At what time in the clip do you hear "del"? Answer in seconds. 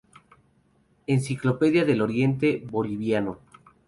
1.85-2.01